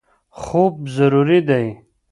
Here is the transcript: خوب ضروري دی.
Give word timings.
خوب 0.41 0.73
ضروري 0.95 1.39
دی. 1.47 1.65